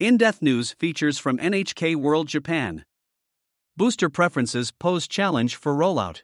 In 0.00 0.16
Depth 0.16 0.40
News 0.40 0.72
features 0.72 1.18
from 1.18 1.36
NHK 1.36 1.94
World 1.94 2.26
Japan. 2.26 2.86
Booster 3.76 4.08
preferences 4.08 4.72
pose 4.72 5.06
challenge 5.06 5.56
for 5.56 5.74
rollout. 5.74 6.22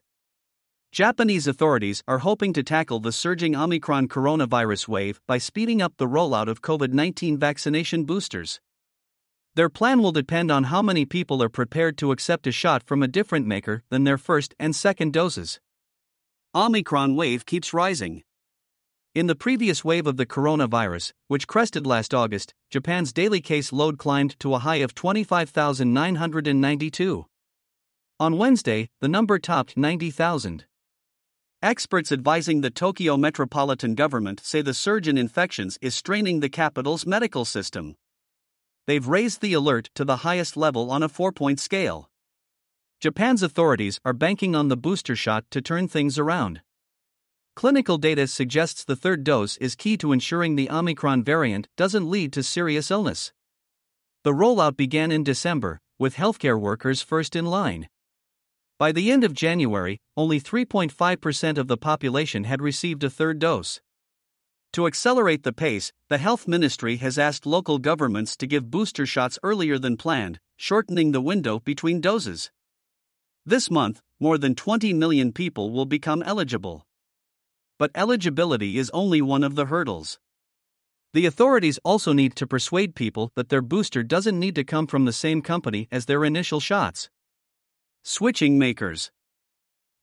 Japanese 0.93 1.47
authorities 1.47 2.03
are 2.09 2.21
hoping 2.21 2.55
to 2.55 2.63
tackle 2.63 3.01
the 3.01 3.13
surging 3.13 3.55
Omicron 3.55 4.09
coronavirus 4.09 4.89
wave 4.89 5.21
by 5.29 5.37
speeding 5.37 5.83
up 5.83 5.93
the 5.99 6.07
rollout 6.07 6.49
of 6.49 6.63
COVID 6.63 6.95
19 6.95 7.37
vaccination 7.37 8.05
boosters. 8.05 8.63
Their 9.57 9.69
plan 9.69 10.01
will 10.01 10.13
depend 10.13 10.51
on 10.51 10.65
how 10.65 10.81
many 10.81 11.05
people 11.05 11.43
are 11.43 11.51
prepared 11.51 11.99
to 11.99 12.13
accept 12.13 12.47
a 12.47 12.53
shot 12.53 12.83
from 12.83 13.03
a 13.03 13.09
different 13.09 13.47
maker 13.47 13.83
than 13.91 14.05
their 14.05 14.17
first 14.17 14.55
and 14.59 14.75
second 14.75 15.13
doses. 15.13 15.61
Omicron 16.55 17.15
wave 17.15 17.45
keeps 17.45 17.75
rising. 17.75 18.23
In 19.17 19.27
the 19.29 19.35
previous 19.35 19.83
wave 19.83 20.07
of 20.07 20.19
the 20.19 20.27
coronavirus, 20.27 21.15
which 21.29 21.47
crested 21.47 21.87
last 21.87 22.13
August, 22.13 22.53
Japan's 22.69 23.15
daily 23.15 23.41
case 23.41 23.73
load 23.73 23.97
climbed 23.97 24.39
to 24.41 24.53
a 24.53 24.59
high 24.59 24.83
of 24.85 24.95
25,992. 24.95 27.25
On 28.21 28.37
Wednesday, 28.37 28.91
the 29.01 29.09
number 29.09 29.39
topped 29.39 29.75
90,000. 29.75 30.67
Experts 31.63 32.13
advising 32.13 32.61
the 32.61 32.69
Tokyo 32.69 33.17
metropolitan 33.17 33.95
government 33.95 34.43
say 34.45 34.61
the 34.61 34.75
surge 34.75 35.09
in 35.09 35.17
infections 35.17 35.79
is 35.81 35.95
straining 35.95 36.41
the 36.41 36.51
capital's 36.51 37.07
medical 37.07 37.47
system. 37.47 37.97
They've 38.87 39.09
raised 39.09 39.41
the 39.41 39.55
alert 39.55 39.89
to 39.95 40.05
the 40.05 40.17
highest 40.17 40.59
level 40.59 40.91
on 40.91 41.03
a 41.03 41.09
four 41.09 41.33
point 41.33 41.59
scale. 41.59 42.11
Japan's 43.01 43.43
authorities 43.43 43.99
are 44.05 44.13
banking 44.13 44.55
on 44.55 44.69
the 44.69 44.77
booster 44.77 45.17
shot 45.17 45.47
to 45.53 45.63
turn 45.63 45.89
things 45.89 46.19
around. 46.19 46.61
Clinical 47.57 47.97
data 47.97 48.27
suggests 48.27 48.85
the 48.85 48.95
third 48.95 49.25
dose 49.25 49.57
is 49.57 49.75
key 49.75 49.97
to 49.97 50.13
ensuring 50.13 50.57
the 50.57 50.69
Omicron 50.71 51.25
variant 51.25 51.69
doesn't 51.75 52.11
lead 52.11 52.31
to 52.35 52.43
serious 52.43 52.91
illness. 52.91 53.33
The 54.25 54.33
rollout 54.33 54.77
began 54.77 55.11
in 55.11 55.25
December, 55.25 55.81
with 55.99 56.17
healthcare 56.17 56.61
workers 56.61 57.01
first 57.01 57.35
in 57.35 57.47
line. 57.47 57.89
By 58.79 58.93
the 58.93 59.11
end 59.11 59.25
of 59.25 59.33
January, 59.33 60.03
only 60.19 60.39
3.5% 60.39 61.57
of 61.57 61.67
the 61.67 61.79
population 61.79 62.45
had 62.45 62.61
received 62.61 63.03
a 63.03 63.09
third 63.09 63.39
dose. 63.39 63.81
To 64.75 64.87
accelerate 64.87 65.43
the 65.43 65.55
pace, 65.55 65.93
the 66.11 66.19
health 66.19 66.47
ministry 66.47 66.97
has 66.97 67.19
asked 67.19 67.47
local 67.47 67.79
governments 67.79 68.37
to 68.37 68.47
give 68.47 68.71
booster 68.71 69.07
shots 69.07 69.39
earlier 69.43 69.79
than 69.79 69.97
planned, 69.97 70.41
shortening 70.59 71.13
the 71.13 71.23
window 71.23 71.61
between 71.61 72.03
doses. 72.03 72.51
This 73.47 73.71
month, 73.71 74.03
more 74.21 74.37
than 74.37 74.55
20 74.55 74.93
million 74.93 75.33
people 75.33 75.71
will 75.71 75.87
become 75.87 76.23
eligible. 76.23 76.86
But 77.79 77.91
eligibility 77.95 78.79
is 78.79 78.91
only 78.91 79.21
one 79.21 79.45
of 79.45 79.55
the 79.55 79.67
hurdles. 79.67 80.19
The 81.13 81.27
authorities 81.27 81.79
also 81.85 82.13
need 82.13 82.35
to 82.37 82.47
persuade 82.47 82.95
people 82.95 83.33
that 83.37 83.49
their 83.49 83.63
booster 83.63 84.03
doesn't 84.03 84.39
need 84.39 84.55
to 84.55 84.65
come 84.65 84.87
from 84.87 85.05
the 85.05 85.13
same 85.13 85.43
company 85.43 85.89
as 85.91 86.07
their 86.07 86.25
initial 86.25 86.61
shots. 86.61 87.11
Switching 88.03 88.59
makers. 88.59 89.11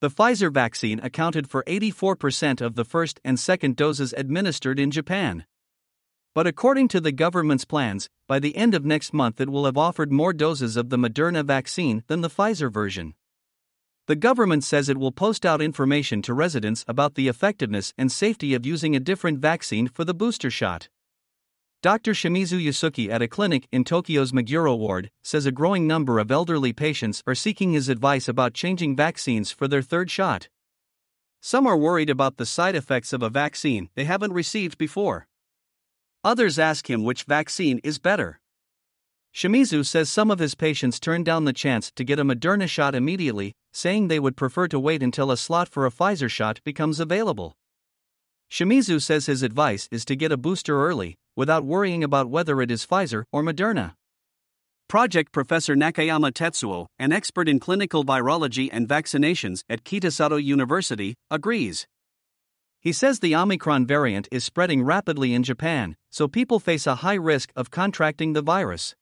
The 0.01 0.09
Pfizer 0.09 0.53
vaccine 0.53 0.99
accounted 0.99 1.49
for 1.49 1.63
84% 1.63 2.61
of 2.61 2.75
the 2.75 2.83
first 2.83 3.19
and 3.23 3.39
second 3.39 3.75
doses 3.75 4.13
administered 4.17 4.79
in 4.79 4.91
Japan. 4.91 5.45
But 6.35 6.47
according 6.47 6.89
to 6.89 6.99
the 6.99 7.11
government's 7.11 7.63
plans, 7.63 8.09
by 8.27 8.39
the 8.39 8.55
end 8.55 8.73
of 8.73 8.83
next 8.83 9.13
month 9.13 9.39
it 9.39 9.49
will 9.49 9.65
have 9.65 9.77
offered 9.77 10.11
more 10.11 10.33
doses 10.33 10.75
of 10.75 10.89
the 10.89 10.97
Moderna 10.97 11.45
vaccine 11.45 12.03
than 12.07 12.21
the 12.21 12.29
Pfizer 12.29 12.73
version. 12.73 13.13
The 14.05 14.15
government 14.17 14.65
says 14.65 14.89
it 14.89 14.97
will 14.97 15.13
post 15.13 15.45
out 15.45 15.61
information 15.61 16.21
to 16.23 16.33
residents 16.33 16.83
about 16.89 17.15
the 17.15 17.29
effectiveness 17.29 17.93
and 17.97 18.11
safety 18.11 18.53
of 18.53 18.65
using 18.65 18.95
a 18.95 18.99
different 18.99 19.39
vaccine 19.39 19.87
for 19.87 20.03
the 20.03 20.13
booster 20.13 20.51
shot. 20.51 20.89
Dr. 21.81 22.11
Shimizu 22.11 22.61
Yasuki 22.61 23.09
at 23.09 23.21
a 23.21 23.29
clinic 23.29 23.67
in 23.71 23.85
Tokyo's 23.85 24.33
Meguro 24.33 24.77
ward 24.77 25.09
says 25.23 25.45
a 25.45 25.53
growing 25.53 25.87
number 25.87 26.19
of 26.19 26.31
elderly 26.31 26.73
patients 26.73 27.23
are 27.25 27.35
seeking 27.35 27.71
his 27.71 27.87
advice 27.87 28.27
about 28.27 28.53
changing 28.53 28.95
vaccines 28.95 29.51
for 29.51 29.69
their 29.69 29.81
third 29.81 30.11
shot. 30.11 30.49
Some 31.41 31.65
are 31.65 31.77
worried 31.77 32.09
about 32.09 32.35
the 32.35 32.45
side 32.45 32.75
effects 32.75 33.13
of 33.13 33.21
a 33.21 33.29
vaccine 33.29 33.89
they 33.95 34.03
haven't 34.03 34.33
received 34.33 34.77
before. 34.77 35.27
Others 36.25 36.59
ask 36.59 36.89
him 36.89 37.03
which 37.03 37.23
vaccine 37.23 37.79
is 37.85 37.99
better. 37.99 38.39
Shimizu 39.33 39.85
says 39.85 40.09
some 40.09 40.29
of 40.29 40.39
his 40.39 40.55
patients 40.55 40.99
turned 40.99 41.25
down 41.25 41.45
the 41.45 41.53
chance 41.53 41.91
to 41.91 42.03
get 42.03 42.19
a 42.19 42.23
Moderna 42.23 42.69
shot 42.69 42.95
immediately, 42.95 43.55
saying 43.73 44.07
they 44.07 44.19
would 44.19 44.37
prefer 44.37 44.67
to 44.69 44.79
wait 44.79 45.03
until 45.03 45.31
a 45.31 45.37
slot 45.37 45.67
for 45.67 45.85
a 45.85 45.91
Pfizer 45.91 46.29
shot 46.29 46.61
becomes 46.63 46.99
available. 47.01 47.57
Shimizu 48.49 49.01
says 49.01 49.25
his 49.25 49.43
advice 49.43 49.89
is 49.91 50.05
to 50.05 50.15
get 50.15 50.31
a 50.31 50.37
booster 50.37 50.85
early, 50.85 51.17
without 51.35 51.65
worrying 51.65 52.03
about 52.03 52.29
whether 52.29 52.61
it 52.61 52.69
is 52.69 52.85
Pfizer 52.85 53.23
or 53.31 53.43
Moderna. 53.43 53.95
Project 54.87 55.31
Professor 55.31 55.75
Nakayama 55.75 56.31
Tetsuo, 56.31 56.85
an 56.99 57.11
expert 57.11 57.49
in 57.49 57.59
clinical 57.59 58.05
virology 58.05 58.69
and 58.71 58.87
vaccinations 58.87 59.63
at 59.67 59.83
Kitasato 59.83 60.41
University, 60.41 61.15
agrees. 61.31 61.87
He 62.79 62.91
says 62.91 63.19
the 63.19 63.35
Omicron 63.35 63.87
variant 63.87 64.27
is 64.31 64.43
spreading 64.43 64.83
rapidly 64.83 65.33
in 65.33 65.41
Japan, 65.41 65.95
so 66.11 66.27
people 66.27 66.59
face 66.59 66.85
a 66.85 66.95
high 66.95 67.15
risk 67.15 67.51
of 67.55 67.71
contracting 67.71 68.33
the 68.33 68.41
virus. 68.41 68.93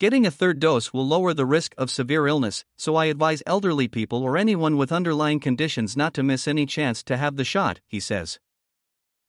Getting 0.00 0.26
a 0.26 0.30
third 0.30 0.58
dose 0.58 0.92
will 0.92 1.06
lower 1.06 1.32
the 1.32 1.46
risk 1.46 1.72
of 1.78 1.88
severe 1.88 2.26
illness, 2.26 2.64
so 2.76 2.96
I 2.96 3.04
advise 3.04 3.44
elderly 3.46 3.86
people 3.86 4.24
or 4.24 4.36
anyone 4.36 4.76
with 4.76 4.90
underlying 4.90 5.38
conditions 5.38 5.96
not 5.96 6.14
to 6.14 6.24
miss 6.24 6.48
any 6.48 6.66
chance 6.66 7.02
to 7.04 7.16
have 7.16 7.36
the 7.36 7.44
shot, 7.44 7.80
he 7.86 8.00
says. 8.00 8.40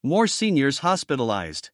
More 0.02 0.26
seniors 0.26 0.80
hospitalized. 0.80 1.70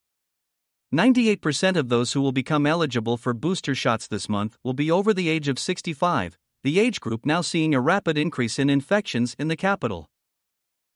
98% 0.93 1.77
of 1.77 1.87
those 1.87 2.11
who 2.11 2.19
will 2.19 2.33
become 2.33 2.65
eligible 2.65 3.15
for 3.15 3.33
booster 3.33 3.73
shots 3.73 4.07
this 4.07 4.27
month 4.27 4.57
will 4.61 4.73
be 4.73 4.91
over 4.91 5.13
the 5.13 5.29
age 5.29 5.47
of 5.47 5.57
65, 5.57 6.37
the 6.63 6.77
age 6.77 6.99
group 6.99 7.25
now 7.25 7.39
seeing 7.39 7.73
a 7.73 7.79
rapid 7.79 8.17
increase 8.17 8.59
in 8.59 8.69
infections 8.69 9.37
in 9.39 9.47
the 9.47 9.55
capital. 9.55 10.09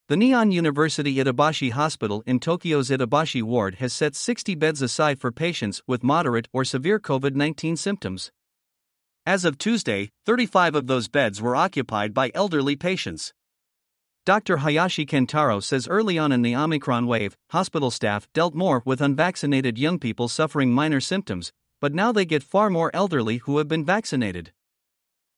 The 0.08 0.16
Nihon 0.16 0.52
University 0.52 1.16
Itabashi 1.16 1.72
Hospital 1.72 2.22
in 2.28 2.40
Tokyo's 2.40 2.92
Itabashi 2.92 3.42
ward 3.42 3.78
has 3.80 3.92
set 3.92 4.14
60 4.14 4.54
beds 4.54 4.84
aside 4.84 5.20
for 5.20 5.32
patients 5.32 5.82
with 5.88 6.04
moderate 6.04 6.48
or 6.54 6.64
severe 6.64 7.00
COVID 7.00 7.34
19 7.34 7.76
symptoms. 7.76 8.32
As 9.26 9.46
of 9.46 9.58
Tuesday, 9.58 10.12
35 10.28 10.76
of 10.76 10.86
those 10.86 11.08
beds 11.08 11.42
were 11.42 11.56
occupied 11.56 12.14
by 12.14 12.30
elderly 12.36 12.76
patients. 12.76 13.34
Dr. 14.28 14.58
Hayashi 14.58 15.08
Kentaro 15.08 15.60
says 15.60 15.88
early 15.88 16.20
on 16.20 16.32
in 16.32 16.44
the 16.44 16.56
Omicron 16.56 17.08
wave, 17.08 17.36
hospital 17.50 17.90
staff 17.90 18.32
dealt 18.32 18.54
more 18.54 18.84
with 18.86 19.02
unvaccinated 19.02 19.80
young 19.80 19.98
people 19.98 20.28
suffering 20.28 20.72
minor 20.72 21.02
symptoms, 21.02 21.52
but 21.82 21.96
now 21.96 22.12
they 22.12 22.26
get 22.26 22.44
far 22.44 22.70
more 22.70 22.92
elderly 22.94 23.38
who 23.38 23.58
have 23.58 23.68
been 23.68 23.84
vaccinated. 23.84 24.52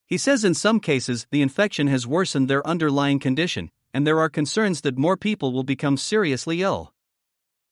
He 0.06 0.18
says 0.18 0.44
in 0.44 0.54
some 0.54 0.82
cases 0.82 1.26
the 1.32 1.42
infection 1.42 1.88
has 1.88 2.06
worsened 2.06 2.50
their 2.50 2.68
underlying 2.68 3.20
condition, 3.20 3.72
and 3.98 4.06
there 4.06 4.20
are 4.20 4.30
concerns 4.30 4.82
that 4.82 4.96
more 4.96 5.18
people 5.18 5.52
will 5.52 5.64
become 5.64 5.98
seriously 5.98 6.62
ill. 6.62 6.94